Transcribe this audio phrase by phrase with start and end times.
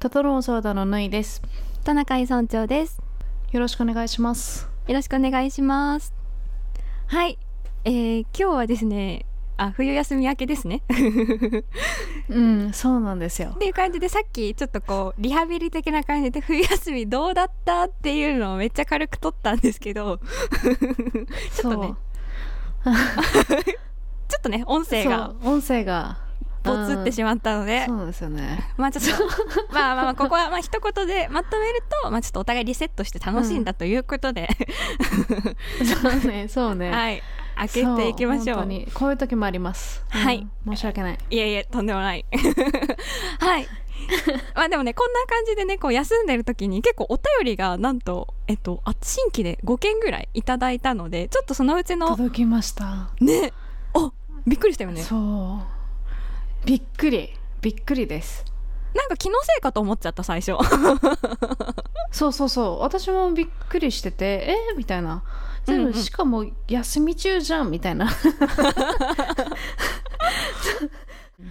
[0.00, 1.42] トトロンソーダのぬいです。
[1.82, 3.02] 田中井村長です。
[3.50, 4.68] よろしくお願いします。
[4.86, 6.14] よろしくお願いします。
[7.08, 7.36] はい、
[7.84, 9.26] えー、今日はですね
[9.56, 10.82] あ冬休み明けですね。
[12.30, 13.54] うん、そうなんですよ。
[13.56, 13.58] っ。
[13.58, 20.18] ていう感じでさっきちょっとこうリハビリ的な感じで冬休みどうだったっていうのをめっちゃ軽く撮ったんですけど。
[21.56, 21.94] ちょっとね。
[24.28, 25.34] ちょっとね音声が。
[25.42, 26.27] 音声が
[26.76, 28.72] ボツってしまったのでそうですよね。
[28.76, 29.24] まあちょっと
[29.72, 34.48] まあまあまあここはまあ一言でまとめるとまあちょっとお互いリセットして楽しんだということで、
[36.02, 36.90] そうね、そうね。
[36.92, 37.22] はい
[37.56, 40.04] 開けていきましょうそ本当にこういう時もあります。
[40.14, 41.18] うんはい申し訳ない。
[41.30, 42.24] いえいえとんでもない
[43.40, 43.68] はい
[44.54, 53.10] まあでもねこんな感じでねこう休んでる時に結構お便りがなんとえっとあ新規で5件ぐらいいただいたのでちょっとそのうちの届きました。
[53.20, 53.52] ね
[53.94, 54.12] あ
[54.46, 55.77] びっくりしたよねそう。
[56.64, 57.30] びっくり、
[57.60, 58.44] びっくりです。
[58.94, 60.52] なんか気のせいかと思っちゃった最初
[62.10, 62.80] そうそうそう。
[62.80, 64.72] 私もびっくりしてて、え？
[64.74, 65.22] ー、みたいな。
[65.64, 68.08] 全部、うんうんしかも休み中じゃんみたいな。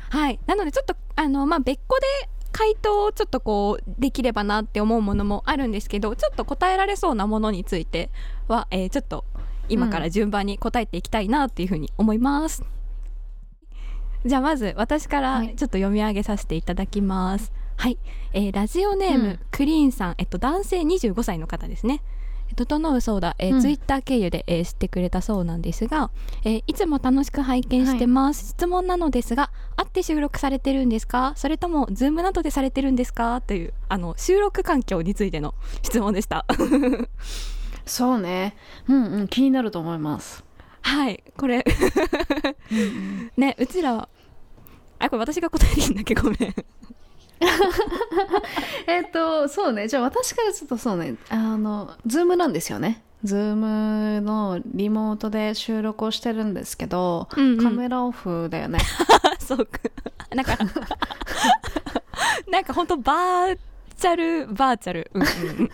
[0.09, 2.05] はいなのでちょっとあのまあ別個で
[2.51, 8.09] 回答をちょっとこうできればなって思うものもあるんですけどちょっと答えられそうなものについて
[8.47, 9.23] は、えーちょっと
[9.69, 12.63] 今から順番に答えていきたいなっていうふうに思います、
[14.27, 15.47] じゃあまず私からはい。
[15.49, 17.51] ちょっと読み上げさせていただきます。
[17.77, 17.97] はい、
[18.33, 19.39] えーラジオネーム、うん。
[19.51, 22.01] クリーンさん、えっと、男性25歳の方ですね。
[22.55, 23.61] 整うそうだ、えーうん。
[23.61, 26.09] ツイッター経由で、えー知ってくれたそうなんですが、
[26.43, 31.33] えーいつも楽しく拝見してます、質問なのですが会って収録されてるんですか？
[31.35, 33.41] それともズームなどでされてるんですか？
[33.41, 36.45] というあの収録環境についての質問でした。
[37.85, 38.55] そうね。
[38.89, 40.43] うんうん、気になると思います。
[40.81, 41.23] はい。
[41.37, 41.63] これ。
[43.37, 44.09] ねうちらは
[44.99, 46.15] あこれ私が答えていいんだっけ？
[46.15, 46.37] ごめん
[48.87, 49.87] えっと、そうね。
[49.87, 51.15] じゃあ私からちょっとそうね。
[51.29, 53.03] あの、ズームなんですよね。
[53.23, 58.79] ズームのリモートで収録をしてるんですけど、うんうんカメラオフだよね。
[59.39, 59.79] そうか
[60.35, 60.57] なんか
[62.49, 63.57] なんかほんとバー
[63.97, 65.71] チャルバーチャルうんうんうん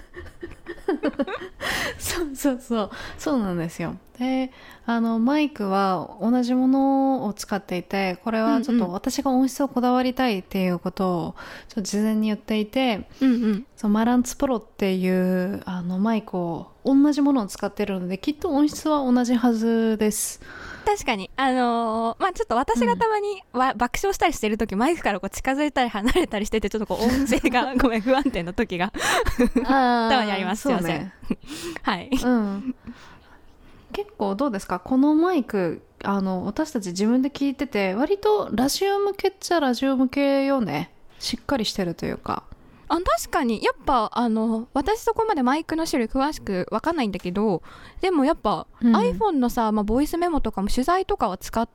[1.97, 2.89] そうそうそう。
[3.17, 3.95] そうなんですよ。
[4.19, 4.51] で、
[4.85, 11.35] あの、マイクは同じものを使っていて、これはちょっと私が音質をこだわりたいっていうことを、
[11.69, 20.41] ちょっと事前に言っていて、うんうんそうマランツプロっていうあのマイクを同じものを使ってるので、きっと音質は同じはずです。
[20.85, 28.91] 確かにあのーまあちょっと私がたまにわ、爆笑したりしてる時マイクからこう近づいたり離れたりしててちょっとこう音声が ごめん不安定な時が
[29.65, 31.13] あ たまにありますすいませんね。
[31.81, 32.75] はいうん。
[33.91, 34.79] 結構どうですか？
[34.79, 40.91] このマイク、あの、私たち自分で聞いてて、割とラジオ向けっちゃラジオ向けよね。
[41.19, 42.43] しっかりしてるというか。
[42.93, 47.63] あ確かにやっぱあの私そこまでマイクの種類詳しく分かんないんだけど
[48.01, 51.67] でもやっぱ、うん iPhone のさ、まあ、ボイスメモとかも取材とかは使っ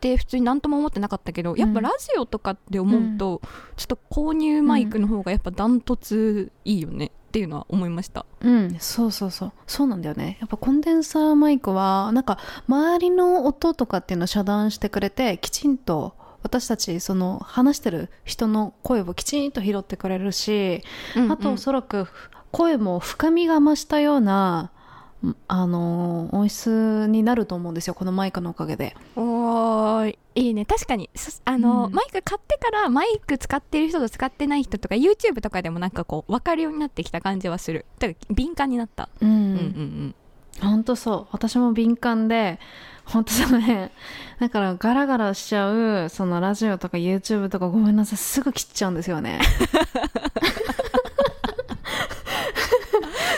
[0.00, 3.40] て普通に何とも思ってなかったけどやっぱラジオとかって思うと、
[3.76, 9.52] ちょっと購入マイクの方がやっぱダントツいいよねっていうのは思いましたうん、そうそうそう。
[9.66, 10.38] そうなんだよね。
[10.40, 20.82] やっぱコンデンサーマイクは、なんか、周りの音とかっていうのを遮断してくれて、きちんと、私たち、その、話してる人の声をきちんと拾ってくれるし、
[21.30, 22.06] あとおそらく、
[22.52, 24.70] 声も深みが増したような、
[25.24, 28.94] んあのー音質になると思うんですよ、このマイクのおかげで。
[29.16, 30.66] おーいいね。
[30.66, 31.08] 確かに。
[31.14, 31.92] そあの、うん。
[31.94, 37.86] マイク買ってからマイク使ってる人と使ってない人とか YouTube とかでもなんかこう分かるようになってきた感じはする。
[37.98, 39.28] だから敏感になった、うん。
[39.28, 40.14] うんうんうん。
[40.60, 41.26] 本当そう。
[41.32, 42.58] 私も敏感で、
[43.04, 43.90] 本当そうね。
[44.40, 49.40] だからガラガラしちゃう、そのラジオとか YouTube とかごめんなさい、すぐ切っちゃうんですよね。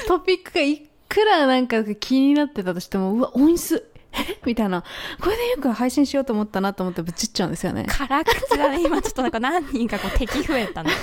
[0.07, 4.39] トピックがいくらなんか気になってたとしても、うわ、音質、え？
[4.45, 4.83] みたいな。
[5.21, 7.87] これでよく配信しようと思ったなと思ってぶちっちゃうんですよね。
[7.89, 10.91] 辛口だね今ちょっとなんか何人かこう敵増えたね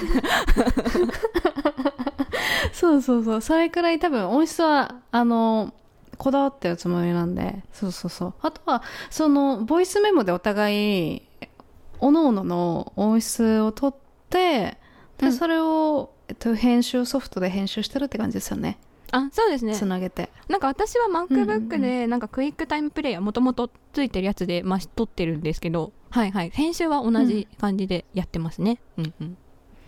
[2.73, 3.41] そうそうそう。
[3.41, 5.73] それくらい多分音質は、あの、
[6.23, 7.63] こだわってるつもりなんで。
[7.73, 8.33] そうそうそう。
[8.41, 11.21] あとは、その、ボイスメモでお互い、
[11.99, 13.99] おのおのの音質を取っ
[14.29, 14.77] て、
[15.17, 18.77] で、うんそれを、えっと、編集ソフトで編集してるって感じですよね。
[19.11, 20.29] あそうですねつなげて。
[20.47, 29.37] なんか私はうんうんう MacBook でなんかクイックタイムプレイヤーもともとついてるやつでまあ撮ってるんですけどはいはい編集は同じ感じでやってますねうんうん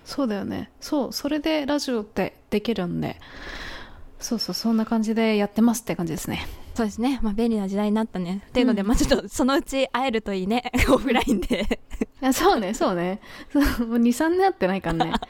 [0.06, 0.70] そうだよね。
[0.80, 3.20] そう、それでラジオってできるんで、
[4.20, 6.48] そうそう、そんな感じでやってますって感じですね。
[6.76, 11.80] そうですねまあ便利な時代になったねっていうので、うんまあちょっとそのうち会えるといいね オフラインで
[12.34, 13.20] そうね、そうね。
[13.52, 15.14] そうもう2、3年会ってないからね。
[15.14, 15.28] こ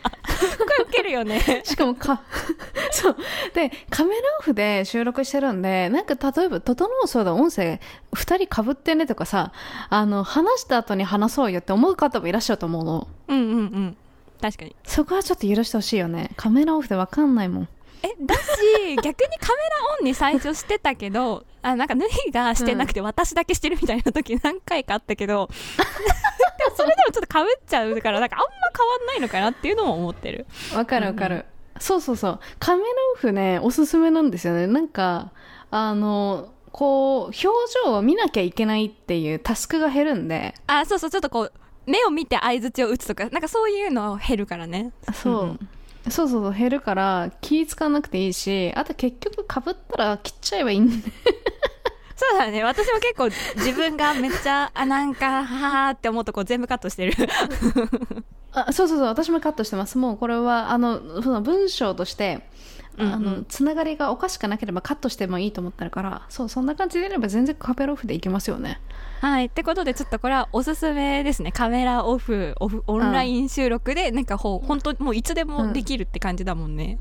[0.79, 2.21] れけるよねしかもか、
[2.91, 3.15] そう。
[3.53, 7.79] で、カメラオフで収録してるんで、なんか例えば、整うそうだ音声、
[8.13, 9.51] 二人被ってねとかさ、
[9.89, 13.07] あの、話した後に話そうよって思う方もいらっしゃると思うの。
[13.27, 13.97] うんうんうん
[14.41, 16.31] 確かにそこはちょっと許してほしいよね。
[16.35, 17.67] カメラオフでわかんないもん。
[18.05, 18.41] えだし
[19.01, 25.49] 逆にカメラオンに最初してたけど あなんかヌヒがしてなくて私だけしてるみたいな時 何回かあったけど、
[26.59, 28.47] でもそれでもちょっとかぶっちゃうからなんかあんま
[28.77, 30.45] 変わんないのかなっていうのも思ってる。
[30.75, 31.45] わかるわかる。
[31.79, 32.39] そうそうそう。
[32.59, 34.67] カメラオフね、おすすめなんですよね。
[34.67, 35.31] なんか、
[35.71, 37.47] あの、こう、表
[37.85, 41.09] 情を見なきゃいけないっていうタスクが減るんで、あそうそう。
[41.09, 41.53] ちょっとこう
[41.85, 44.91] 目を見て相づちを打つとかなんかそういうの減るからね。
[45.13, 45.69] そう、うん
[46.09, 51.11] そうそうそう減るから気使わなくていいしあと結局かぶったら切っちゃえばいいんで
[52.17, 52.63] そうだね。
[52.63, 53.25] 私も結構
[53.57, 57.13] 自分がめっちゃあなんかはーって思うとこ全部カットしてる。
[58.53, 59.97] あそうそうそう私もカットしてます。
[59.97, 62.47] もうこれはあのその文章として
[62.97, 63.13] うんうん。
[63.13, 68.80] あのつながりがおかしくなければカットしてもいいと思ってるからそうそんな感じでやれば全然カメラオフでいきますよね。
[69.21, 69.45] はい。
[69.45, 71.51] ってことでちょっとこれはおすすめですね。
[71.51, 77.00] カメラオフオフオンライン収録でなんかほう本当もういつでもできるって感じだもんね、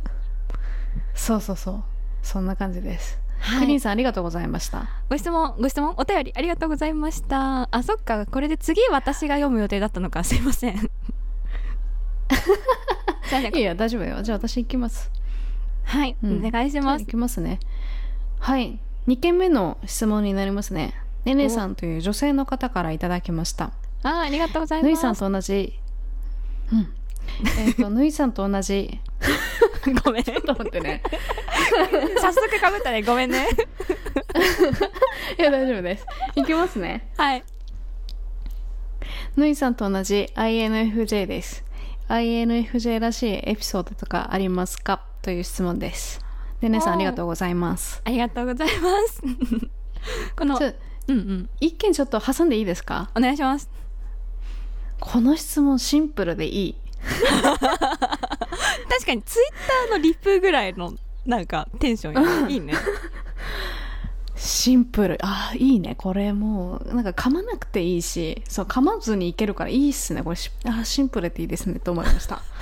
[1.14, 1.84] そうそうそう。
[2.22, 3.60] そんな感じです、はい。
[3.60, 4.88] クリーンさんありがとうございました。
[5.10, 5.94] ご質問ご質問？
[5.96, 7.68] お便りありがとうございました。
[7.70, 8.26] あそっか。
[8.26, 10.90] これで次私が読む予定だったのかすいません。
[13.54, 14.22] いや大丈夫よ。
[14.22, 15.10] じゃあ私行きます
[15.84, 16.44] はい、うん。
[16.44, 17.04] お願いします。
[17.04, 17.60] 行きますね。
[18.40, 18.78] はい。
[19.06, 20.94] 2件目の質問になりますね。
[21.24, 23.72] ねねさんという女性の方からいただきました。
[24.02, 24.86] あありがとうございます。
[24.86, 25.78] ぬいさんと同じ。
[26.72, 26.94] うん。
[27.58, 29.00] えっ、と ぬいさんと同じ。
[30.04, 31.02] ごめんちょっと待ってね。
[32.20, 33.02] 早速かぶったね。
[33.02, 33.46] ごめんね。
[35.38, 36.06] いや大丈夫です。
[36.36, 37.08] いきますね。
[37.16, 37.44] はい。
[39.36, 41.64] ぬいさんと同じ INFJ です。
[42.08, 45.13] INFJ らしいエピソードとかありますか？
[45.24, 46.20] という質問です。
[46.60, 48.02] ねねさんありがとうございます。
[48.04, 49.22] ありがとうございます。
[50.36, 50.74] このうん
[51.08, 51.48] うん。
[51.60, 53.10] 一件ちょっと挟んでいいですか？
[53.16, 53.70] お願いします。
[55.00, 56.76] この質問シンプルでいい。
[57.40, 57.58] 確
[59.06, 60.92] かにツイッターのリプぐらいの
[61.26, 62.74] なんかテンションいいね
[64.44, 65.18] シンプル。
[65.22, 65.94] あーいいね。
[65.96, 70.22] これもうなんか噛まなくていいしそう噛まずにいけるからいいっすね。
[70.22, 72.42] これしあーシンプルでいいですねと思いました。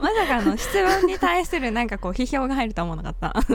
[0.00, 3.34] まさかの質問に対するなんかこう批評が入るとは思わなかった。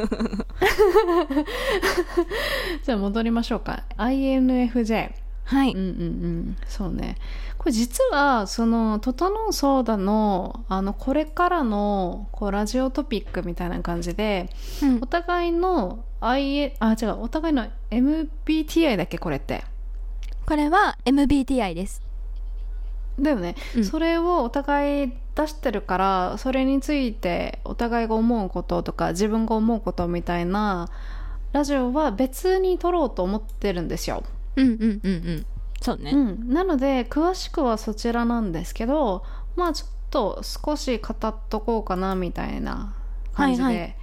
[2.84, 3.84] じゃあ戻りましょうか。
[3.98, 5.12] INFJ
[5.46, 5.72] はい。
[5.74, 6.58] うんうんうん。
[6.68, 7.18] そうね。
[7.58, 14.50] これ実はその「整うそうだの」あのこれからのこうラジオトピックみたいな感じで
[14.82, 15.00] うん。
[15.02, 17.22] お互いの IA あ違う。
[17.22, 19.64] お互いの MBTI だっけこれって。
[20.46, 22.02] これは MBTI です。
[23.20, 23.86] だよね、うん。
[23.86, 30.90] それをお互い出してるからそれについてお互いが思うこととか自分が思うことみたいな
[31.52, 34.24] ラジオは別に撮ろうと思ってるんですよ、
[34.56, 35.46] うんうんうんうん。
[35.82, 39.24] そうね、うん、なので詳しくはそちらなんですけど
[39.56, 42.96] まあちょっと少し語っとこうかなみたいな
[43.34, 43.96] 感じで、はいはい。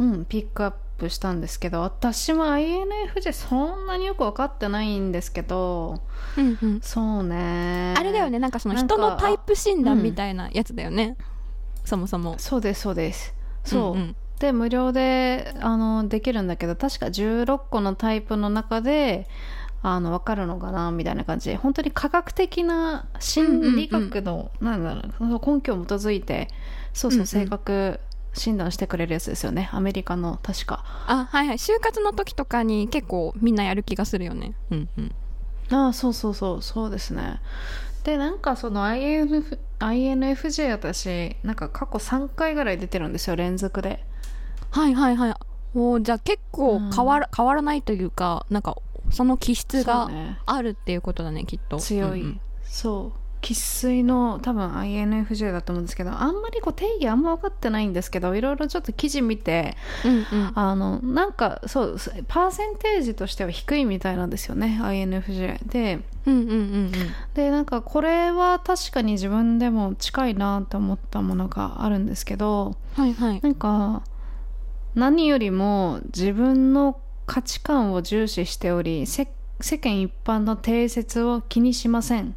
[0.00, 6.00] うん、ピックアップしたんですけど私も INFJ そんなによく分かってないんですけど
[6.36, 6.80] うんうん。
[6.82, 7.94] そうね。
[7.96, 8.38] あれだよね。
[8.38, 11.16] なんかその人のタイプ診断みたいなやつだよね、
[11.84, 12.36] そもそも。
[12.38, 13.34] そうですそうです。
[13.64, 14.16] そう、んん。
[14.38, 19.28] で無料であのできるんだけど確か16個のタイプの中で
[19.82, 21.50] あの分かるのかなみたいな感じ。
[21.50, 26.48] で本当に科学的な心理学の、なんだろう根拠を基づいて
[26.92, 27.26] そうそう、うんうん。
[27.26, 28.00] 性格
[28.34, 29.70] 診断してくれるやつですよね。
[29.72, 30.84] アメリカの確か。
[31.06, 31.56] あはいはい。
[31.56, 34.54] 就活の時とかに結構みんなやる気がするよね。
[34.70, 35.14] うんうん。
[35.70, 36.62] ああそうそうそう。
[36.62, 37.40] そうですね。
[38.02, 44.04] でなんかその INF INFJ 私なんか過去3回ぐらい出てるんですよ連続で。
[44.70, 45.34] はいはいはい。
[45.74, 48.76] おーじゃあ結構変わら,、変わらないというかなんか
[49.10, 50.38] その気質がね。
[50.46, 51.78] あるっていうことだねきっと。
[51.78, 52.40] 強い、うんうん。
[52.64, 61.96] そう生粋の多分 INFJ だと思うんですけどあんまりこう定義あんま分かってないんですけどいろいろちょっと記事見てうんうんあのなんかそう
[62.28, 66.92] パーセンテージとしては低いみたいなんですよね INFJ でうんうんうんうん
[67.34, 74.02] でなんかこれは確かに自分でも近いなと思ったものがあるんですけどはいはいなんか
[74.94, 79.26] 何よりも自分の価値観を重視しており世
[79.60, 82.34] 間一般の定説を気にしません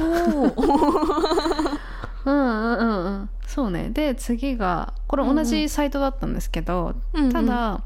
[0.00, 1.78] おー
[2.24, 3.30] うんうんうんうん。
[3.46, 3.90] そうね。
[3.90, 7.32] で次がこれ同じサイトだったんですけど、うんうん。
[7.32, 7.82] ただ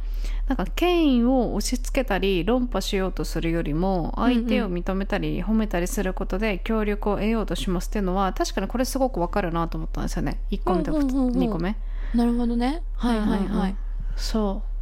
[0.49, 10.40] なんか権威を押し付けたり論破しようとするよりも相手を認めたり褒めたりすることで協力を得ようとしますっていうのは確かにこれすごくわかるなと思ったんですよね。
[10.50, 11.35] 1個目とうんうんうんうん。
[11.37, 11.76] 2個目
[12.14, 12.83] なるほどね。
[12.97, 13.76] はいはいはい。
[14.16, 14.74] そう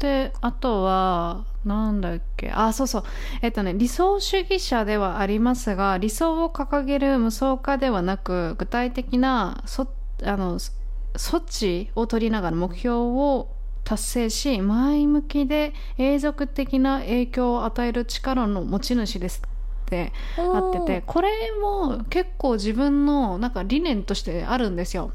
[0.00, 2.50] であとはなんだっけ。
[2.50, 3.04] あそうそう。
[3.42, 9.86] えっとね理想主義者ではありますが理想を掲げる無双化ではなく具体的なそ
[10.24, 10.72] あのそ
[11.14, 13.48] 措置を取りながら目標を
[13.84, 19.42] 達成し前向きで永続的な影響を与える力の持ち主です
[19.86, 21.28] ってあっててこれ
[21.60, 25.10] も結構自分のなんか理念としてあるんですよ。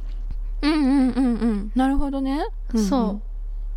[0.61, 1.71] うんうんうんうん。
[1.75, 2.45] なるほどね。
[2.75, 3.34] そう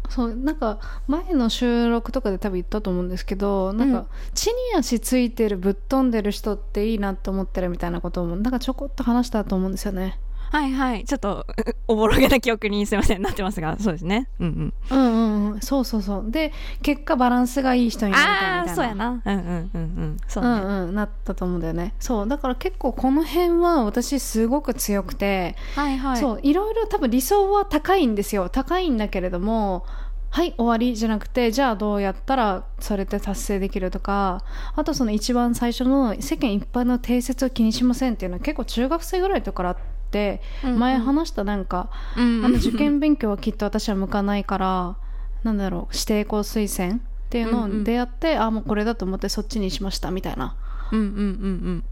[0.09, 10.19] そうなんか前の収録とかで多分言ったと思うんですけどなんか、うん地に足ついてるぶっ飛んでる人っていいなって思ってるみたいなこともなんかちょこっと話したと思うんですよね。
[10.51, 11.05] はいはい。
[11.05, 13.23] ちょっとう おぼろげな記憶にすいません。
[13.23, 13.77] なってますが。
[13.79, 14.29] そうですね。
[14.41, 14.99] うんうん。
[14.99, 15.17] うんう
[15.49, 15.61] んうん。
[15.61, 16.31] そうそうそう。
[16.31, 16.53] で
[16.83, 18.61] 結果バランスがいい人になりたいみたいな。
[18.61, 19.09] ああそうやな。
[19.09, 20.17] うんうんうんうん。
[20.27, 20.51] そうね。
[20.51, 20.95] うんうん。
[20.95, 21.95] なったと思うんだよね。
[21.99, 22.29] そう。
[22.29, 26.17] だから結構この辺は私すごく強くて、はいはい。
[26.17, 26.41] そう。
[26.43, 28.49] いろいろ多分理想は高いんですよ。
[28.49, 29.85] 高いんだけれども
[30.31, 34.45] はい終わりじゃなくてじゃあどうやったらそれって達成できるとか
[34.77, 40.79] あとその一番最初の世間一般の定説を気にしませんっていうのは結構中学生ぐらいとからあってうんうん。
[40.79, 44.97] 前話したなんか、うんあの受験勉強はきっと私は向かないから
[45.45, 47.01] なんだろう指定校推薦っ
[47.31, 47.81] ていうのうんうん。
[47.83, 50.57] を出会って、あもうこれだと思ってそっちにしましたみたいな。
[50.93, 51.85] うんうんうん。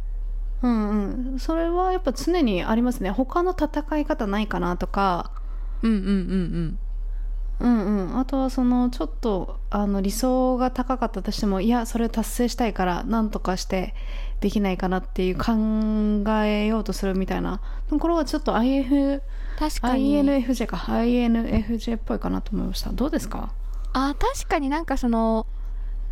[0.62, 1.38] うんうん。
[1.38, 3.11] それはやっぱ常にありますね。
[3.11, 5.30] 他の戦い方ないかなとか。
[5.82, 6.78] うんうんうんうん
[7.60, 8.18] うんうん。
[8.18, 13.94] あとはそのちょっとあの理想が高かったとしてもいやそれを達成したいから何とかして
[14.40, 15.52] できないかなっていう考
[16.44, 17.60] えようとするみたいな。
[17.98, 19.22] これはちょっと IF
[19.58, 20.20] 確かに。
[20.22, 20.76] INFJ か。
[20.76, 22.90] INFJ っぽいかなと思いました。
[22.90, 23.50] どうですか？
[23.92, 25.46] あ確かになんかその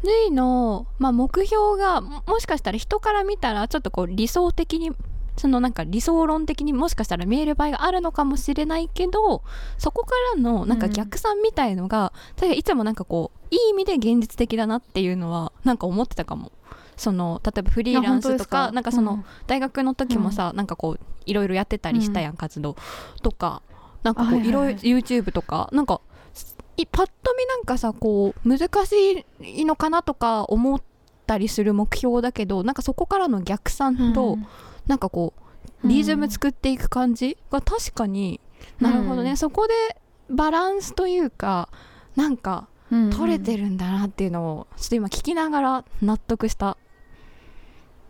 [0.02, 4.92] ぬいの、まあ、目標がももしかしたら人から見たらちょっとこう理想的に
[5.36, 9.42] そのなんか理想論的にもしかしたら見える場合があるのかもしれないけど
[9.78, 16.52] そこからのなんか逆算みたいのが、確かいつもなんかこういい意味で現実的だなっていうのはなんか思ってたかも。
[16.96, 22.76] その例えばフリーランスとかなんかその、大学の時もさ、なんかこういろいろやってたりしたやん、活動
[23.22, 23.62] とか。
[24.04, 24.48] なんかこはいうはいはい。
[24.48, 26.00] いろいろ YouTube とかなんか
[26.76, 30.82] いパッと見なんかさこう難しいのかなとか思っ
[31.26, 34.38] たりする目標だけどなんかそこからの逆算と、
[34.86, 35.34] なんかこ
[35.84, 38.40] うリズム作っていく感じが確かに、
[38.80, 39.36] なるほどね、うん。
[39.36, 39.74] そこで
[40.30, 41.68] バランスというか
[42.16, 46.76] なんか取れてるるんだなっていうのをちょっと今聞きながら納得した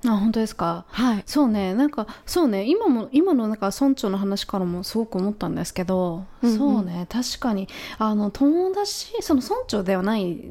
[0.06, 0.84] あ本当ですか？
[0.88, 1.22] はい。
[1.26, 1.74] そうね。
[1.74, 2.64] なんかそうね。
[2.66, 6.58] 今も今のなんか村長の話からもすごく思ったんですけど、うんうん。
[6.58, 7.06] そうね。
[7.08, 7.68] 確かに。
[7.98, 10.44] あの友達その村長ではない違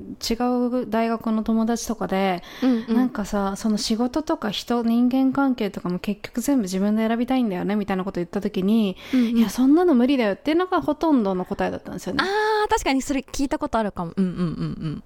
[0.71, 2.95] う大学の友達とかで、うんうん。
[2.95, 9.37] なんかさその仕事とか人人間関係とかも結局全部自分で選びたいんだよねみたいなこと言った時に、うんうん。
[9.37, 12.23] いやそんなの無理だよっていうのがほとんどの答えだったんですよね。
[12.23, 14.13] あー確かにそれ聞いたことあるかも。
[14.15, 14.45] うんうんうんう
[14.89, 15.03] ん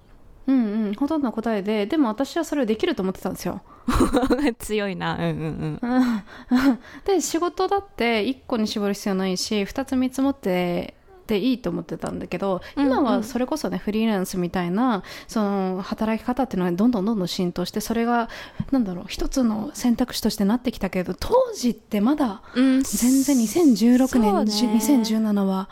[0.52, 3.60] うんほとんどの答えででも私はそれをできると思ってたんですよ。
[3.86, 5.14] う ん強いな。
[5.14, 5.90] うんうんうん。
[5.90, 10.94] う んで仕事だって1個に絞る必要ないし2つ3つ持って
[11.26, 12.90] でいいと思ってたんだけどうんうん。
[12.90, 18.30] 今はそれこそね、フリーランスみたいなその働き方っていうのはどんどんどんどん浸透してそれが
[18.70, 24.50] なんだろう一つの選択肢としてなってきたけど当時ってまだうん全然2016年、うね。
[24.50, 25.68] 2017は、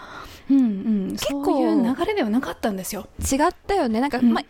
[0.50, 3.08] うんうん、結構そういう流れではなかったんですよ。
[3.20, 4.00] 違ったよね。
[4.00, 4.32] なんか、うん。
[4.32, 4.44] まあ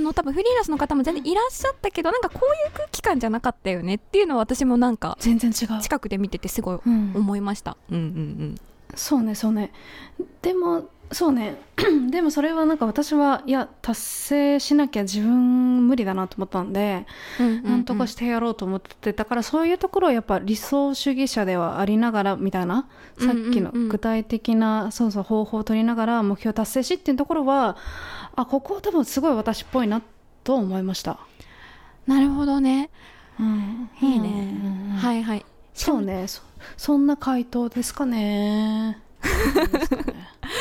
[0.00, 5.80] の多分フリーランスの方も全然いらっしゃったけどなんかこういう空気感じゃなかったよねっていうのは私もなんか全然違う。
[5.80, 7.12] 近くで見ててすごいうん。
[7.14, 8.54] 思いました、うん、うん。
[8.94, 9.72] そうねそうね。
[10.42, 11.56] でもそうね。
[12.10, 17.06] でもそれはなんか私はいや達成しなきゃ自分無理だなと思ったんで、
[17.38, 23.76] うんうんなんとかしてやろうと思ってだからそういうところはやっぱ理想主義者ではありながらみたいなさっきのうん。
[23.76, 27.76] うんうん具体的な、そうそう方法を取りながら目標達成しっていうところは
[28.34, 30.02] あここ多分すごい私っぽいな
[30.42, 31.18] と思いました、
[32.06, 32.90] なるほどね。
[33.38, 34.32] うん、いいね、う
[34.88, 34.96] んうん。
[34.96, 35.44] はいはい。
[35.74, 36.26] そうね。
[36.26, 36.42] そ
[36.76, 38.98] そんな回答ですかね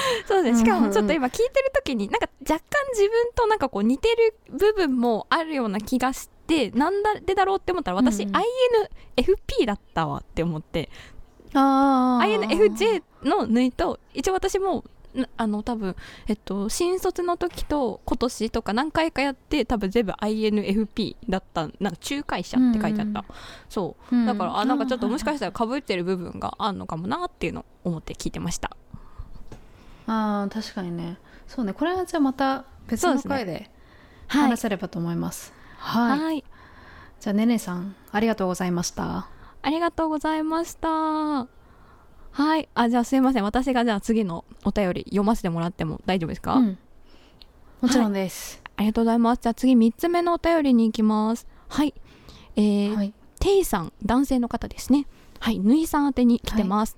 [0.30, 0.84] んうんうん。
[0.84, 8.36] もちょっと今聞いてる時になんか若干自分となんかこう似てる部分もあるような気がしてなんでだろうって思ったら私、うんうん。
[8.36, 10.90] INFP だったわって思って。
[11.54, 14.84] ああ INFJ の縫いと一応私も
[15.14, 15.96] なあの多分
[16.28, 21.92] えっと新卒の時と今年とか何回かやって多分全部 INFP だったな。
[21.92, 23.26] んか仲介者って書いてあった、うん
[23.70, 24.16] そう。
[24.16, 28.76] うんだから、あなんかちょっともしかしたらかぶってる部分があるのかもなっていうのを思って聞いてました
[30.08, 31.18] あー確かにね。
[31.48, 31.74] そうね。
[31.74, 33.70] これはじゃあまた別の回で
[34.28, 34.42] はい。
[34.50, 35.54] 話せればと思います。
[35.78, 36.20] はい。
[36.20, 36.44] はい。
[37.20, 39.28] じゃあねねさんありがとうございました。
[39.62, 41.48] ありがとうございました。
[42.32, 42.70] はい。
[42.76, 43.44] あじゃあすいません。
[43.44, 46.78] 私がじゃあ次のお便り読ませてもらっても大丈夫ですか、うん。
[47.82, 48.62] もちろんです。
[48.76, 49.40] ありがとうございます。
[49.42, 51.48] じゃあ次3つ目のお便りに行きます。
[51.70, 51.94] はい。
[52.56, 53.14] えーはい。
[53.40, 55.08] テイさん男性の方ですね。
[55.40, 55.60] はい。
[55.60, 56.98] ぬいさん宛てに来てます、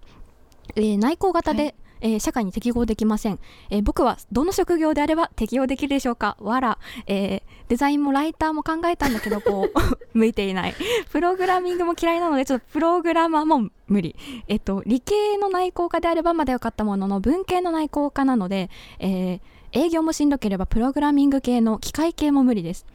[0.76, 3.40] えー内向型で、はいえー社会に適合できません、
[3.70, 6.38] えー僕はどの職業であれば適応できるでしょうか？
[6.40, 6.78] わら、
[7.08, 9.80] えーデザインもライターも考えたんだけどこう
[10.18, 10.76] 向いていない。
[11.12, 14.16] プログラミングも嫌いなのでちょっとプログラマーも無理。
[14.48, 19.42] えっと理系の内向家であればまだよかったものの文系の内向家なので、え
[19.74, 22.86] 営業もしんどければプログラミング系の機械系も無理です。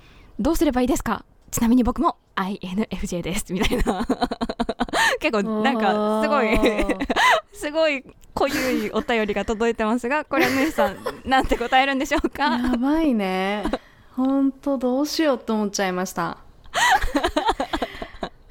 [0.41, 1.25] どうすればいいですか？
[1.53, 4.05] ちなみに僕も INFJ ですみたいな。
[5.21, 6.59] 結構なんかすごい
[7.53, 8.05] すごい
[8.35, 12.45] 濃ゆいお便りが届いてますがこれはぬいさん なんて答えるんでしょうか？
[12.57, 13.65] やばいね。
[14.17, 16.39] 本当どうしようと思っちゃいました。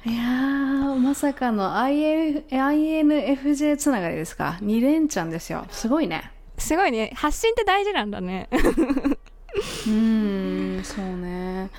[0.04, 5.66] いやーまさかの INFJ つながりですか？2連チャンですよ。
[5.70, 6.30] すごいね。
[6.58, 7.12] すごいね。
[7.14, 8.48] 発信って大事なんだね。
[8.52, 11.70] うーんそうね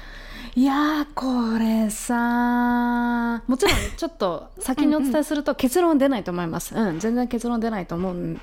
[0.55, 6.75] いやーこれさもちろんちょっと先にお伝えすると結論出ないと思います。
[6.75, 6.99] うん。
[6.99, 8.39] 全然結論出ないと思うん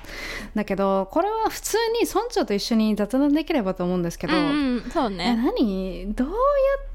[0.53, 6.13] だけどこれは普通に村長と一緒に雑談できればと思うんですけど、うんうんそうえね何？
[6.13, 6.39] どうやっ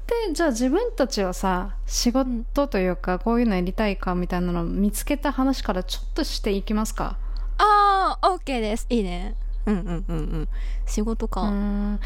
[0.05, 7.17] てじゃあ自分たちはさ仕事というかこういうのやりたいかみたいなのを見つけた話からちょっとしていきますか？
[7.57, 8.85] ああ OK です。
[8.91, 9.35] いいね。
[9.65, 10.47] うんうんうんうん。
[10.85, 11.99] 仕事か、うーん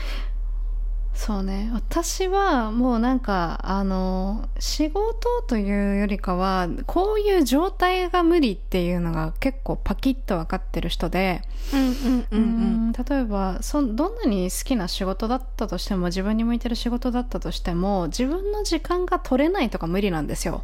[1.13, 1.69] そうね。
[1.73, 11.41] 私はもうなんかあの仕事というよりかはこういう状態が無理っていうのが結構パキッと分かってる人で、
[11.73, 12.85] うんうんうんうん。
[12.85, 20.63] うん例えばそどんなに好きな仕事だったとしても自分に向いてる仕事だったとしても自分の時間が取れないとか無理なんですよ。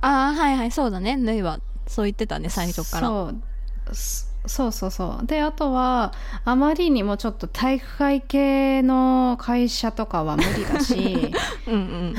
[0.00, 0.70] ああはいはい。
[0.70, 1.16] そうだね。
[1.16, 3.08] ぬいはそう言ってたね最初から。
[3.08, 3.36] そう
[4.46, 5.26] そそうそうそう。
[5.26, 6.12] であとは
[6.44, 11.32] あまりにもちょっと体育会系の会社とかは無理だし。
[11.68, 12.14] うんうん。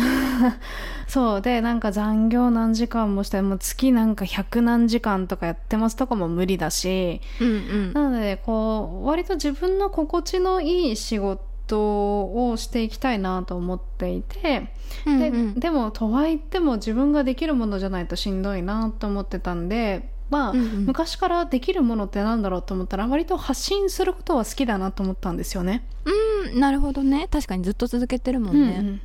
[1.08, 1.41] そう。
[1.41, 7.19] でなんか残業何時間もしてもう月なんか100何時間とかやってますとかも無理だし。
[7.41, 7.93] うんうん。
[7.93, 11.41] なのでこう割と自分の心地のいい仕事
[11.76, 14.71] をしていきたいなと思っていて、
[15.06, 15.60] でうんうん。
[15.60, 20.86] でもとはいっても自分ができるものじゃないとしんどいなと思ってたんでまあ、うんうん。
[20.86, 25.86] 昔からできるものってなんだろうと思ったら割と発信することは好きだなと思ったんですよね。
[26.06, 27.28] うんなるほどね。
[27.32, 29.02] 確かにずっと続けてるもんね、うんうん。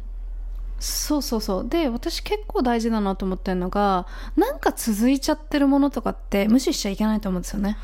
[0.81, 1.69] そうそうそう。
[1.69, 7.77] で私結構大事だなと思ってるのがなんか続いちゃってるものとかって無視しちゃいけないと思うんですよね。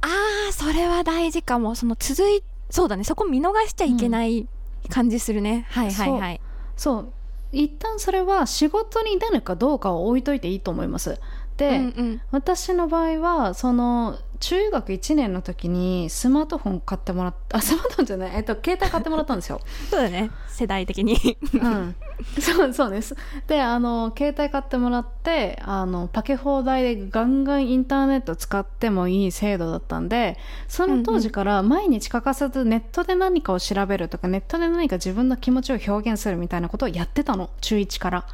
[0.00, 0.06] あ
[0.48, 1.74] あそれは大事かも。
[1.74, 3.04] その続いそうだね。
[3.04, 4.46] そこ見逃しちゃいけない
[4.88, 6.40] 感じするね、はいはいはい。
[6.76, 7.12] そう。
[7.50, 11.18] 一旦それは仕事になるかどうかを置いといていいと思います。
[11.58, 12.20] で、うんうん。
[12.30, 19.60] 私の場合はその中学1年の時にスマートフォン買ってもらった あスマートフォンじゃない、えっと、携帯買ってもらったんですよ。
[19.90, 20.30] そうだね。
[20.46, 21.16] 世代的に。
[21.52, 21.96] うん、
[22.40, 23.16] そうそうです。
[23.48, 37.50] であの携帯買ってもらってあのパケ放題でガンガンインターネット使ってもいい制度だったんでその当時から毎日欠かさずネットで何かを調べるとかネットで何か自分の気持ちを表現するみたいなことをやってたの。
[37.60, 38.24] 中1から、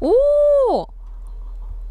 [0.00, 0.12] お
[0.70, 0.97] お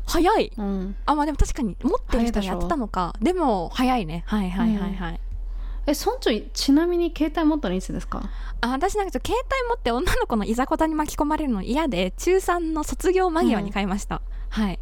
[0.08, 0.52] 早い。
[0.58, 3.14] うん、あまあでも確かに持ってる人やってたのか。
[3.22, 4.24] でも早いね。
[4.26, 5.20] はいはいはいはい、
[5.86, 8.30] え村長ちなみに携帯持ったのいつですか？
[8.62, 14.80] あ私なんか携帯持って女の子のいざこざに巻き込まれるの嫌で中3の卒業間際に買いました、はい。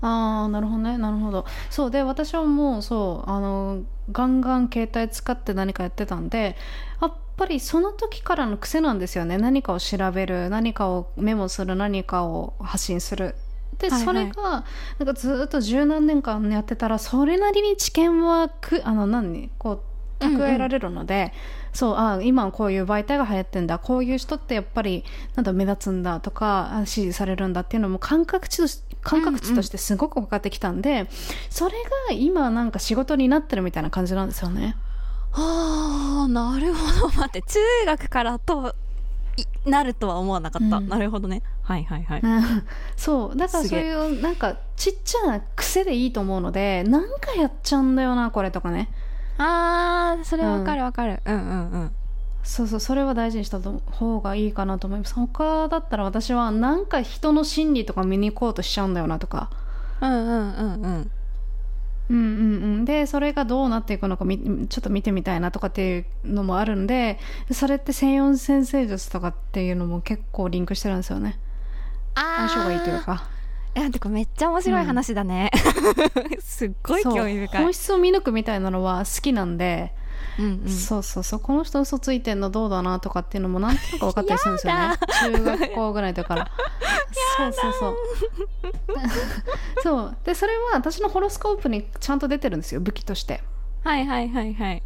[0.00, 0.96] ああなるほどね。
[0.96, 1.44] なるほど。
[1.70, 6.56] そうで私はもうそうあのガンガン携帯使って何かやってたんで
[7.02, 9.38] やっぱりその時からの癖なんですよね。
[9.38, 13.34] 何かを調べる何かをメモする何かを発信する
[13.78, 14.06] で、はいはい。
[14.06, 14.64] それが
[14.98, 19.50] なんかずっと十何年間やってたらそれなりに知見はくあの何？
[19.58, 19.80] こう
[20.24, 21.32] 蓄えられるので、
[21.72, 23.78] そうあ今はこういう媒体が流行ってんだ。
[23.78, 25.04] こういう人ってやっぱり
[25.36, 31.06] なんだ目立つんだとかあ支持されるんだっていうのも感覚値とし感覚値としてすごく分かってきたんで、
[31.50, 31.76] それ
[32.08, 34.76] が今なんか仕事になってるみたいな感じなんですよね。
[35.30, 37.14] あーなるほど。
[37.14, 38.72] 待って中学からとい
[39.64, 40.88] なるとは思わなかった、うん。
[40.88, 41.42] なるほどね。
[41.62, 42.42] はいはいはい、うん。
[42.96, 43.36] そう。
[43.36, 48.90] だからそういうなんかちっちゃな癖でいいと思うのでなんかやっちゃうんだよなこれとかね。
[49.36, 51.92] あーそれわかるわかる、うん、うんうん。
[52.42, 55.14] そうそうそれは大事にした方がいいかなと思います。
[55.14, 59.50] 他だったら私はなんか人の心理とか見に行こうとしちゃうんだよなとか。
[60.00, 61.10] うんうんうんうん
[62.10, 62.26] うんうんう
[62.78, 62.84] ん。
[62.84, 67.18] でそれがどうなっていくのかみちょっと見てみたいなとかっていうのもあるんで
[67.50, 71.38] それって西洋先生術とかっていうのも結構リンクしてるんですよね。
[72.14, 73.28] 相性がいいというか。
[73.76, 75.50] いやてかめっちゃ面白い話だね、
[76.32, 77.62] うん、 すっごい興味深い。
[77.62, 79.92] 本質を見抜くみたいなのは好きなんで
[80.38, 81.40] うんうん、そうそうそう。
[81.40, 84.96] この人嘘ついてんのどうだなとかっていうのもなんとなく分かったりするんですよね。
[85.22, 86.34] 中学校ぐらいだか。
[86.36, 86.50] ら
[87.36, 87.96] そうそうそう。
[89.82, 90.16] そう。
[90.24, 93.42] でそれは私のホロスコープにちゃんと出てるんですよ武器として。
[93.84, 94.82] はいはいはいはい。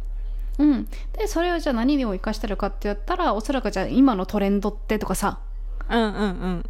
[0.59, 5.39] うん、でそれをじゃあ何を生かしてるかって言ったらおそらくじゃあ今のトレンドってとかさ。
[5.89, 6.65] うんうん。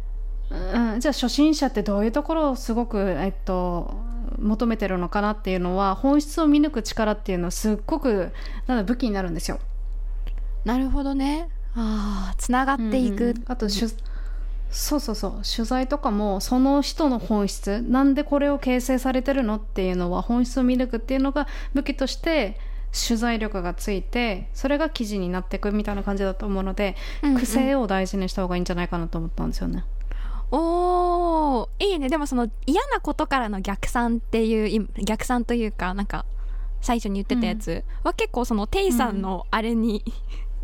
[0.50, 3.94] うん、じゃあ初心者ってどういうところをすごく、えっと、
[4.38, 8.32] 求めてるのかなっていうのは本質を見抜く力っていうのはすっごく
[8.66, 9.58] なん武器になるんですよ。
[10.64, 11.48] なるほどね。
[11.76, 13.30] ああつながっていく。
[13.30, 13.88] うん、あとしゅ
[14.70, 22.58] そうそうそう取材とかもその人の本質なんでこれを形成されてるのっていうのは本質を見抜くっていうのが武器として
[22.92, 29.84] 取材力がついてそれが記事になっていくみたいな感じだと思うので、うんうん、癖を大事にした方がいいんじゃないかなと思ったんですよね。
[30.56, 32.08] おーいいね。
[32.08, 36.24] でもその嫌なことからの逆算っていう逆算というかなんか
[36.80, 40.04] 最初に言ってたやつは結構そのテイさんのあれに、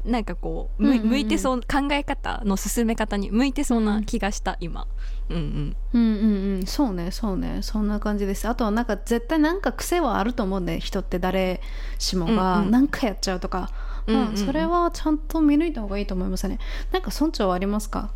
[0.05, 4.87] うん、なんかこう向いてそう考え方の進め方に向いてそうな気がした、うん、今。
[5.31, 6.67] うんうん、うんうんうん。
[6.67, 7.61] そうねそうね。
[7.63, 8.47] そんな感じです。
[8.49, 11.61] あとはなんか絶対なんか癖はあると思うんで人って誰
[11.99, 12.65] しもが。
[12.69, 13.71] 何かやっちゃうとか、
[14.07, 14.29] うん。
[14.29, 16.59] うん、それはちゃんと見抜いた方がいいと思いますね。
[16.93, 18.11] なんか村長はありますか？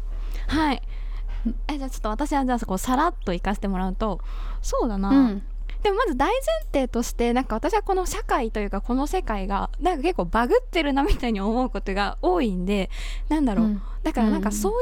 [0.49, 0.83] はい
[1.69, 4.21] えじゃあちょっと私はじゃあそこさらっと行かせてもらうと
[4.63, 5.43] そうだな、うん、
[5.83, 6.41] でもまず大前
[6.73, 12.91] 提としてなんか私はこの社会というかこの世界がなんか結構バグってるなみたいに思うことが多いんで
[13.29, 14.79] なんだろう、うん、だからなんかそういう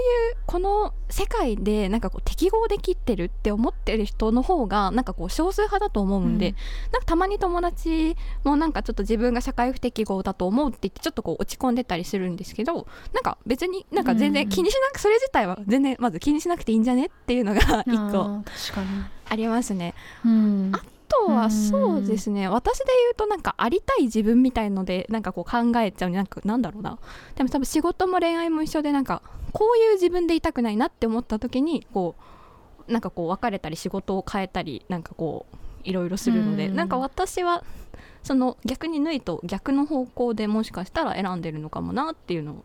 [0.47, 6.55] この世界でなんかこう適合できてるって思ってる人の方がなんかこう少数派だと思うんで、うん、
[6.93, 18.43] なんかたまに友達もなんかちょっと自分が社会不適合だと思うって言ってちょっとこう落ち込んでたりするんですけどなんか別になんか全然気にしなく、それ自体は全然まず気にしなくていいんじゃねっていうのが 一個
[19.29, 19.95] ありますね。
[20.25, 20.83] うん、あ
[21.27, 26.99] とはそうですね、私で言うとなんかありたい自分みたいのでなんかこう考えちゃうなんかなんだろうな。
[27.35, 29.23] でも多分仕事も恋愛も一緒でなんか
[29.53, 32.15] こういう自分でいたくないなって思った時にこ
[32.89, 36.75] うなんかこう別れたり仕事を変えたりなんかこういろいろするので、ん。
[36.75, 37.65] なんか私は
[38.23, 42.65] その逆に縫いと逆の方向でもしかしたら選んでるのかもなっていうのを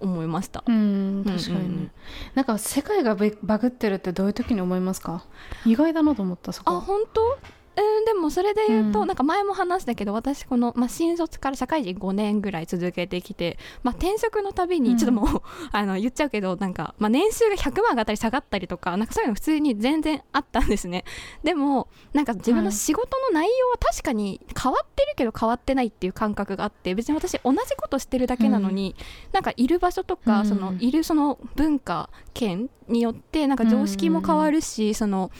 [0.00, 0.62] 思いました。
[0.66, 1.90] うん確かにね、うんうん、
[2.34, 5.24] なんか世界がバグってるってどういう時に思いますか？
[5.66, 6.72] 意外だなと思ったそこ。
[6.72, 7.38] あ本当？
[7.78, 21.04] うん、でもそれで言うと、うん、なんか前も話したけど私この、まあ、新卒から社会人5年ぐらい続けてきて、まあ、転職のたびにちょっともう、うん、あの言っちゃうけどなんか、まあ、年収が100万上がったり下がったりとかなんかそういうの普通に全然あったんですね。
[21.44, 35.30] でもなんか自分の仕事の内容は確かに変わってるけど変わってないっていう感覚があって別に私同じことしてるだけなのに、うん、なんかいる場所とか、そのいるその文化圏によってなんか常識も変わるし、その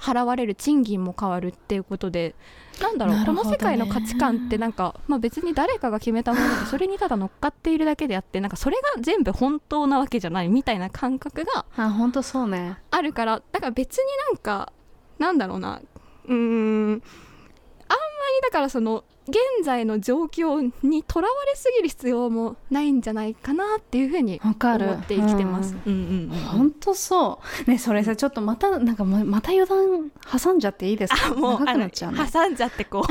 [0.00, 2.34] 払われる賃金も変わるっていうことで
[2.80, 12.78] なんだろう、ね、この世界の価値観ってなんか、まあ、別に誰かが決めたものでそれにただ乗っかっているだけであってなんかそれが全部本当なわけじゃないみたいな感覚があ本当そうね。
[12.90, 14.72] あるからだから別になんか
[15.18, 15.82] なんだろうな。
[16.26, 16.92] うーん。
[16.92, 17.02] あんまり
[18.42, 24.56] だからその現在の状況にとらわれすぎる必要もないんじゃないかなっていうふうに思っ
[25.06, 25.74] て生きてます。
[26.52, 27.70] 本当そう。
[27.70, 31.34] ねそれさちょっとまたなんかまた余談挟んじゃっていいですか？
[31.34, 33.02] もう長くなっちゃう、ね、挟んじゃってこう。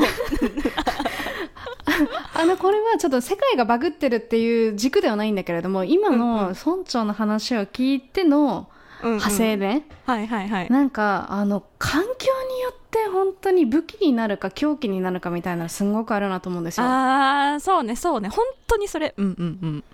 [2.34, 10.70] あのこれはちょっと世界がバグってるっていう軸ではないんだけれども今の村長の話を聞いての派生で、うんうん、はいはいはい。
[10.70, 12.08] なんかあの環境
[12.54, 16.86] によって本当に武器になるか凶器になるかみたいなすごくあるなと思うんですよ。
[16.86, 18.28] ああそうねそうね。
[18.28, 19.14] 本当にそれ。
[19.16, 19.84] うんうんうん。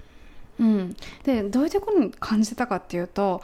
[0.59, 3.42] うん、でどういうところに感じたかっていうと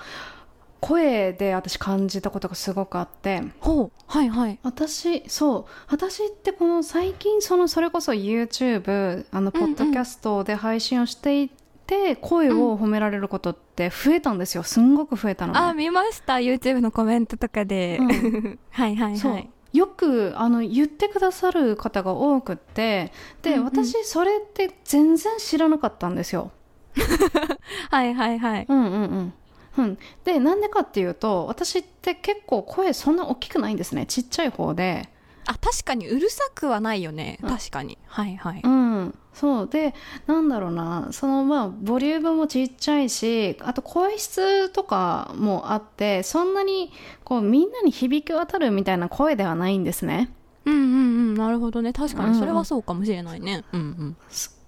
[0.82, 3.40] 声で私感じたことがすごくあって。
[3.60, 3.92] ほう。
[4.08, 4.58] はいはい。
[4.64, 5.64] 私そう。
[5.88, 11.50] 私ってこの最近そのそれこそ YouTube あのポッドキャストで配信をしてい
[11.86, 14.62] て声を褒められることって増えたんですよ。
[14.62, 16.34] すんごく増えたの、ね、あ見ました。
[16.34, 19.50] YouTube のコメントとかで、うん、 はいはいはい。
[19.72, 26.50] よくあの言ってくださる方が多くってで、うんうん、私それって全然知らなかったんですよ。
[27.90, 28.66] はいはいはい。
[28.68, 29.34] うんうんうん。
[29.78, 34.04] うん、でなんでかっていうと私って結構声そんな大きくないんですね。
[34.06, 35.08] ちっちゃい方で
[35.46, 37.38] あ確かにうるさくはないよね。
[37.42, 37.48] うん。
[37.48, 37.98] 確かに。
[38.06, 38.60] はいはい。
[38.62, 39.68] うん、そう。
[39.68, 39.94] で
[40.26, 41.08] なんだろうな。
[41.12, 46.92] そのまあボリュームもちっちゃいしあと声質とかもあってそんなに
[47.24, 50.30] こうみんなに響き渡るみたいな声ではないんですね。
[50.64, 50.84] うんうんう
[51.32, 51.34] ん。
[51.34, 51.92] なるほどね。
[51.92, 52.38] 確かに。
[52.38, 53.64] それはそうかもしれないね。
[53.72, 54.16] うんうん。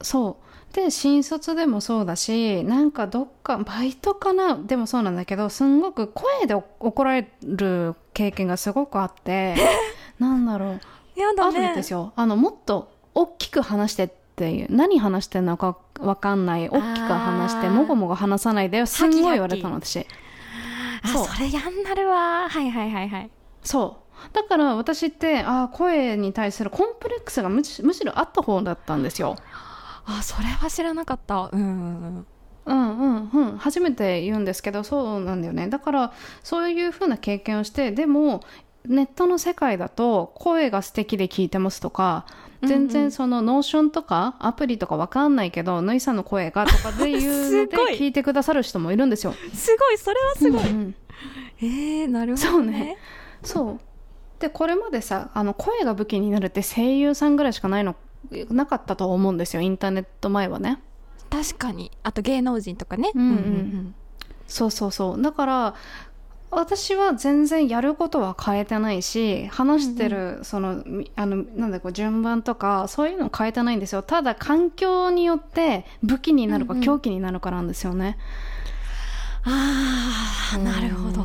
[0.03, 0.45] そう。
[0.75, 4.57] で新卒でもそうだしなんかどっかバイトかな？
[4.57, 9.55] でもそうなんだけどすんごく声で怒られる経験がすごくあって
[10.19, 10.81] なんだろう。
[11.21, 16.69] やだあるんですよあのもっと大きく話してっていう何話してんのかわかんない。
[16.69, 18.87] 大きく話してもごもご話さないでよ。
[18.87, 20.07] すんごい言われたの私。
[21.03, 21.27] あそう。
[21.27, 22.49] それやんなるわ。
[22.49, 23.31] はいはいはいはい。
[23.63, 24.05] そう。
[24.33, 29.37] だから私ってあー声に対するコンプレックスがむしむしろあった方だったんですよ。
[30.07, 31.51] あそれは知らなかった。
[31.53, 32.27] うんうんうん。
[32.67, 35.69] うんうん初めて言うんですけどそうなんだよね。
[35.69, 38.43] だからそういうふうな経験をしてでも
[38.87, 42.27] ネットの世界だと声が素敵で聞いてますとか
[42.63, 42.89] 全うんうん。
[42.89, 49.33] 然そのノーションとかアプリとかわかんないけどぬいさんの声がとかで言うので 聞いてくださる人もいるんですよ。
[49.55, 50.95] すごいそれはすごい、うんうん。
[51.61, 52.53] えー、なるほどね。
[52.53, 52.97] そうね。
[53.43, 53.81] そう。
[54.41, 57.95] でこれまでさあの声が武器になるって声優さんぐらいしかないの
[58.51, 60.81] なかったと思うんですよインターネット前はね。
[61.31, 61.91] 確かに。
[62.03, 63.11] あと芸能人とかね。
[63.15, 63.95] うんうん。
[64.47, 65.23] そうそうそう。
[65.23, 65.75] だから
[66.55, 74.03] 私は全然やることは変えてないし話してるそのみあのなんだこう順番とかそういうの変えてないんですよ。
[74.03, 76.85] ただ環境によって武器になるかうんうん。
[76.85, 78.19] 凶器になるかなんですよね、
[79.45, 81.23] ああなるほど、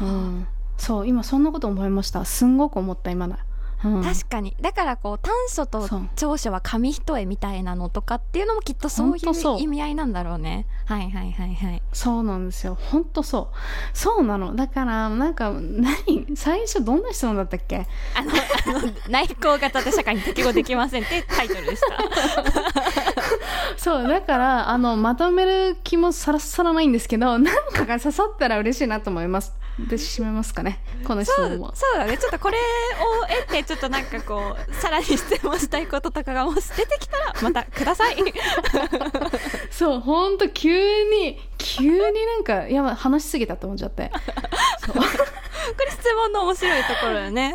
[0.00, 2.24] うん、そう今そんなこと思いました。
[2.24, 3.38] すんごく思った今だ、
[3.84, 4.56] うん、確かに。
[4.60, 10.66] だからこう短所と長所は紙一重みたいなのとかっていうのもきっとそういう意味合いなんだろうね。
[10.86, 11.82] はいはいはいはい。
[11.92, 12.76] そうなんですよ。
[12.90, 13.56] 本当そう。
[13.96, 14.56] そうなの。
[14.56, 16.36] だからなんか何？
[16.36, 17.86] 最初どんな質問だったっけ？
[18.14, 21.98] あのあの内向型で社会に適合できませんってタイトルでした。
[23.76, 29.54] そう、だから、あの、まとめる気もさらさらないんですけど、なんかが刺さったら嬉しいなと思います。
[29.86, 30.80] で、締めますかね。
[31.04, 31.74] この質問は。
[31.76, 38.16] そうだねちょっとこれを得てちょっとなんかこうさらに質問したいこととかがもし出てきたらまたください
[39.70, 44.10] そう、ほんと急に、急になんか、や話しすぎたと思っちゃって。
[44.86, 47.54] これ質問の面白いところよね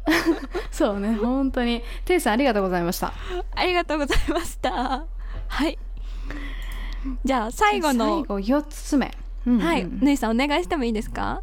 [0.72, 1.82] そうね、本当に。
[2.04, 3.12] テイさんありがとうございました。
[3.54, 5.04] ありがとうございました
[5.50, 5.78] はい
[7.24, 9.12] じゃあ最後の最後、4つ目。
[9.48, 11.42] うんうんはいぬいさんお願いしてもいいですか？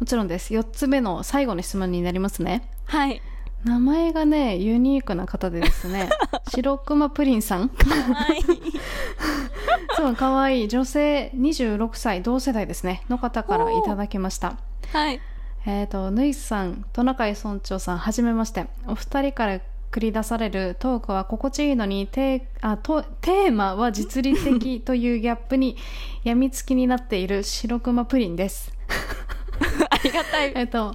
[0.00, 0.52] もちろんです。
[0.52, 2.68] 4つ目の最後の質問になりますね。
[2.84, 3.20] はい
[3.64, 6.08] 名前がね、ユニークな方でですね、
[6.54, 7.68] 白熊プリンさん。
[7.68, 8.42] はい
[9.96, 14.58] そう、可愛い女性26歳、同世代ですね、の方からいただきました。
[14.92, 15.20] はい
[15.64, 18.66] えっ、と、ぬいさん、トナカイ村長さん、はじめまして。
[18.86, 19.58] お二人から
[19.96, 25.78] 繰り出されるトークは心地いいのに、テーあとテーマは実利的というギャップに
[26.22, 28.70] 病みつきになっている白熊プリンです。
[29.88, 30.94] ありがたいえっと、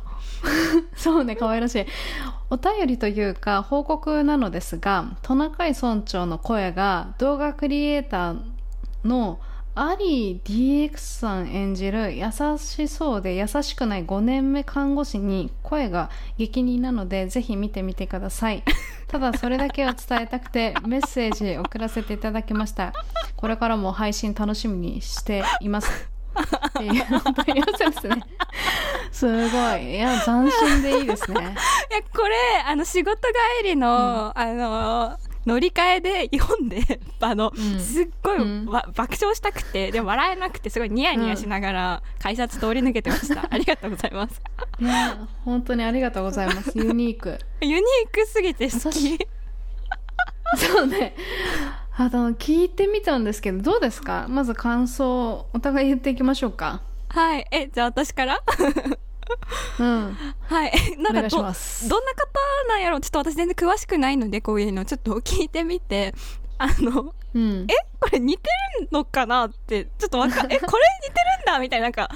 [0.95, 1.85] そうね、可愛らしい。
[2.51, 8.39] お便りというか報告なのですが、トナカイ村長の声が動画クリエイター
[9.03, 9.39] の
[9.73, 12.25] アリー DX さん演じる優
[12.57, 18.63] しそうで優しくない5年目看護師に声が激似なのでぜひ見てみてください。
[19.07, 22.91] ただそれだけを伝えたくてメッセージ送らせていただきました。
[23.37, 26.09] これからも配信楽しみにしています。
[26.69, 28.23] っていう本当に寄せですね。
[29.11, 29.95] すごい。
[29.95, 31.39] いや、斬新でいいですね。
[31.91, 33.15] いやこれあの仕事
[33.61, 37.79] 帰りの、あの乗り換えで読んで あの、うん。
[37.79, 38.65] すっごい、うん。
[38.67, 44.41] わ爆笑したくてでも笑えなくてすごいニヤニヤしながら改札通り抜けてました、ありがとうございます。
[44.79, 46.71] いや、本当にありがとうございます。
[46.77, 47.37] ユニーク。
[47.61, 49.27] ユニークすぎて好私き
[50.57, 51.15] そうね。
[51.97, 54.25] あの、聞いてみたんですけど、どうですか？
[54.29, 56.81] まず感想、お互い言っていきましょうか。
[57.09, 57.45] はい。
[57.51, 58.41] えじゃあ私から？
[59.79, 60.17] うん。
[60.43, 61.37] はい なんかど。
[61.37, 61.53] どんな方
[62.69, 62.97] なんやろ？
[62.97, 66.13] うちょっと私全然詳しくないのでこういうのちょっと聞いてみて
[66.57, 67.65] あのうん。
[67.69, 67.73] え？
[67.99, 68.49] これ似て
[68.81, 70.67] るのかなってちょっとわかえこれ似てる
[71.43, 72.09] んだみたいななんか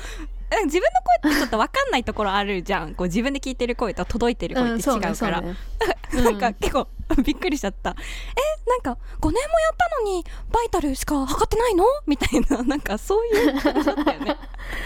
[0.66, 0.90] 自分の
[1.24, 2.96] 声ってちょっとわかんないところあるじゃん。
[2.96, 5.56] こう自分で聞いてる声と届いてる声って違うから、そうね。
[6.24, 6.88] なんか結構
[7.24, 7.90] びっくりしちゃった。
[7.92, 11.86] えなんか5年もやったのにバイタルしか測ってないの？
[12.06, 12.64] みたいな。
[12.64, 14.38] なんかそういう感じだったよね。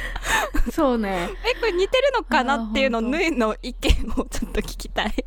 [0.71, 1.29] そうね。
[1.45, 5.25] えこれ似てるのかなっていうのぬいの意見をちょっと聞きたい。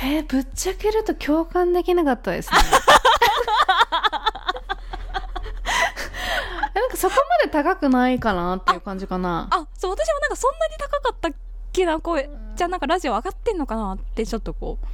[0.00, 2.58] えーぶっちゃけると共感できなかったですね。
[6.78, 9.48] えなんかそこまで高くないかなっていう感じかな。
[9.50, 11.32] あそう私もなんかそんなに高かったっ
[11.72, 14.86] けな声ちゃなんかラジオ上がってんのかなってちょっとこう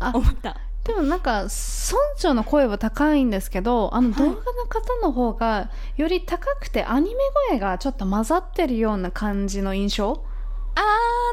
[0.00, 1.50] あ思ったでもなんか村
[2.18, 4.36] 長の声は高いんですけどあのはい動画の
[4.66, 10.24] 方の方がより高くてアニメ声がちょっと混ざってるような感じの印象？
[10.74, 10.80] あ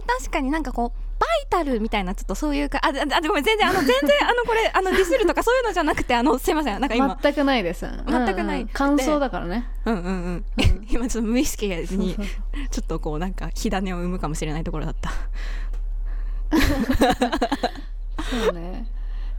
[0.03, 1.04] ー確かになんかこうバ
[1.43, 2.93] イタルみたいなちょっとそういうかあああ
[3.27, 7.17] ごめん全然あの 全然あのこれあのディスるとかそういうのじゃなくてあのすいませんなんか今。
[7.21, 7.88] 全くないです。
[8.07, 8.61] 全くない。
[8.61, 8.67] うんうん。
[8.69, 9.67] 感想だからね。
[9.85, 10.11] うんうんうん。
[10.57, 10.85] うん。
[10.89, 12.15] 今ちょっと無意識に
[12.71, 15.11] ちょっとこうなんか火種を生むかもしれないところだった。
[18.23, 18.88] そうね。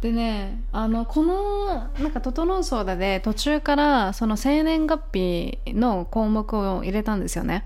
[0.01, 7.65] でねあのこのなんか「整うそうだ」で途中からその生年月日の項目を入れたんですよね。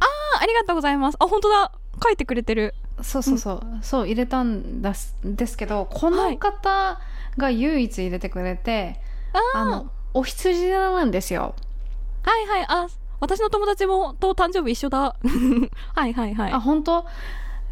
[0.00, 0.06] あ
[0.40, 1.16] ありがとうございます。
[1.20, 1.72] あ本当だ。
[2.02, 6.98] 書いてくれてるそうそうそう、そう入れたんですですけどこの方
[7.36, 9.00] が唯一入れてくれて、
[9.32, 9.60] あー。
[9.60, 11.54] あのお羊座なんですよ。
[12.22, 12.66] はいはい。
[12.68, 12.88] あ
[13.20, 15.16] 私の友達もと誕生日一緒だ。
[15.94, 16.52] はいはいはい。
[16.52, 17.04] あ本当？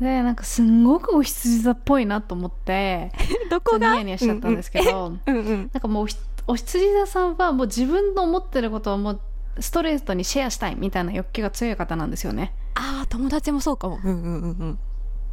[0.00, 3.12] でなんかすんごくお羊座っぽいなと思って
[3.48, 3.92] どこが？
[3.92, 5.70] ニヤニヤしちゃったんですけど、うんうん、うんうん。
[5.72, 9.20] なんかもうおひお羊座さんはもう自分の思ってることをもう
[9.60, 12.52] ストレートにシェアしたいみたいな欲求が強い方なんですよね。
[12.74, 14.00] ああ友達もそうかも。
[14.02, 14.78] うんうんうんうん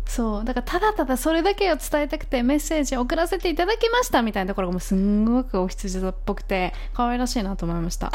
[0.05, 0.45] そう。
[0.45, 8.11] だからただただそれだけを伝えたくてメッセージを送らせていただきましたみたいなところがもうすんごくお羊座っぽくて可愛らしいなと思いました。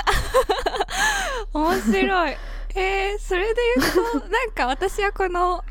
[1.52, 2.36] 面白い。
[2.74, 3.84] えー、それで言
[4.18, 5.64] うとなんか私はこの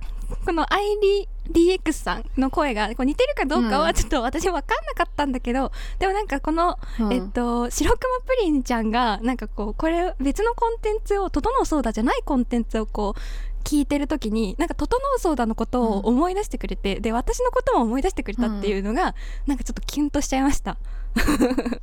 [0.45, 3.83] このアイリ IDDX さんの声がこう似てるかどうかうん。
[3.85, 7.13] はちょっと私分かんなかったんだけど、でもなんかこの、うん。
[7.13, 13.19] えっと白熊プリンちゃんがなんかこうこれ別のコンテンツを「整うそうだ」じゃないコンテンツをこう
[13.63, 19.15] 聞いてる時になんか「整うそうだ」のことを思い出してくれて、で私のことも思い出してくれたっていうのが、
[19.47, 20.77] なんかちょっとキュンとしちゃいました。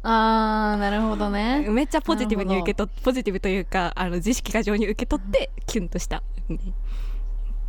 [0.02, 1.66] あーなるほどね。
[1.68, 6.22] めっちゃポジティブに受け取っポジティブというかあの自意識過剰に受け取ってキュンとした、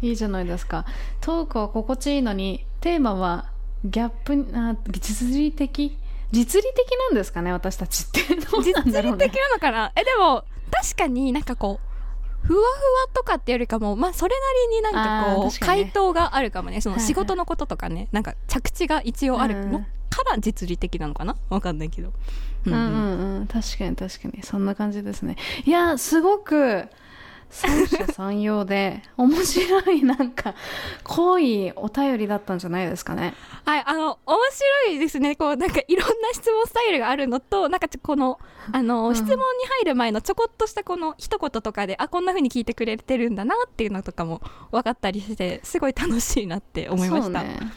[0.03, 0.85] いいじゃないですか。
[1.21, 3.49] トークは心地いいのにテーマは
[3.85, 5.97] ギャップにあ実利的？
[6.31, 8.19] 実利的なんですかね私たちって。
[8.35, 9.91] 実利的なのかな？
[9.95, 11.79] えでも確かになんかこ
[12.43, 14.93] うふわふわとかってよりかもまあそれなりになん
[15.25, 15.51] かこう、ね。
[15.61, 16.81] 回答があるかもね。
[16.81, 19.71] その仕事のこととかね、なんか着地が一応あるうん。
[19.71, 21.37] のから実利的なのかな？
[21.49, 22.11] わかんないけど。
[22.65, 23.47] うんうんうん。
[23.47, 24.43] 確かに確かに。
[24.43, 25.37] そんな感じですね。
[25.65, 26.89] いやすごく
[27.53, 30.55] 三者三様で面白いなんか
[31.03, 35.35] 濃いお便りだったんじゃないですかねはい、あの、面白いですね。
[35.37, 38.39] こう、なんかいろんな質問スタイルがあるのと、なんかちょこの、
[38.71, 39.37] あの、うん質問に
[39.81, 47.39] 入る前のちょこっとしたこの一言とかで、あ、こんな風に聞いてくれてるんだなっていうのとかも分かったりして、すごい楽しいなって思いました。
[47.39, 47.73] そうね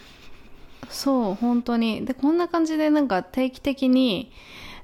[0.89, 4.31] そう本当にでこんな感じでなんか定期的に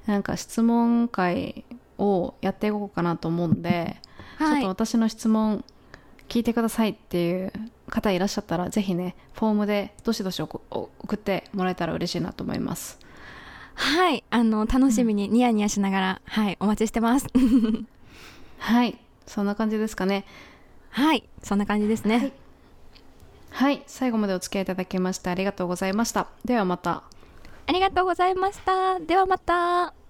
[0.04, 1.64] なんか質問会
[1.96, 4.00] をやっていこうかなと思うんで、はい
[4.38, 5.64] ちょっと私の質問
[6.28, 7.52] 聞いてくださいっていう
[7.88, 12.98] 方いらっしゃったらぜひねフォームでどしどし送送ってもらえたら嬉しいなと思います。
[13.74, 17.26] はい、あの、楽しみにニヤニヤしながら、はい、お待ちしてます。
[18.58, 18.98] はい。
[19.26, 20.24] そんな感じですかね。
[20.90, 22.18] はい、そんな感じですね。
[22.18, 22.32] はい。
[23.50, 23.82] はい。
[23.86, 26.28] 最後までお付き合いいただきましてありがとうございました。
[26.44, 27.04] ではまた。
[27.66, 29.00] ありがとうございました。
[29.00, 30.03] ではまた。